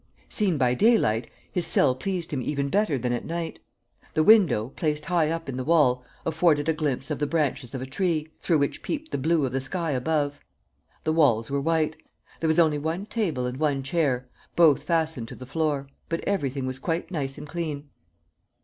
."Seen 0.29 0.57
by 0.57 0.73
daylight, 0.73 1.29
his 1.51 1.67
cell 1.67 1.93
pleased 1.93 2.33
him 2.33 2.41
even 2.41 2.69
better 2.69 2.97
than 2.97 3.13
at 3.13 3.23
night. 3.23 3.59
The 4.15 4.23
window, 4.23 4.69
placed 4.75 5.05
high 5.05 5.29
up 5.29 5.47
in 5.47 5.57
the 5.57 5.63
wall, 5.63 6.03
afforded 6.25 6.67
a 6.67 6.73
glimpse 6.73 7.11
of 7.11 7.19
the 7.19 7.27
branches 7.27 7.75
of 7.75 7.83
a 7.83 7.85
tree, 7.85 8.29
through 8.41 8.57
which 8.57 8.81
peeped 8.81 9.11
the 9.11 9.19
blue 9.19 9.45
of 9.45 9.51
the 9.51 9.61
sky 9.61 9.91
above. 9.91 10.39
The 11.03 11.13
walls 11.13 11.51
were 11.51 11.61
white. 11.61 11.97
There 12.39 12.47
was 12.47 12.57
only 12.57 12.79
one 12.79 13.05
table 13.05 13.45
and 13.45 13.57
one 13.57 13.83
chair, 13.83 14.27
both 14.55 14.81
fastened 14.81 15.27
to 15.27 15.35
the 15.35 15.45
floor. 15.45 15.85
But 16.09 16.21
everything 16.27 16.65
was 16.65 16.79
quite 16.79 17.11
nice 17.11 17.37
and 17.37 17.47
clean. 17.47 17.87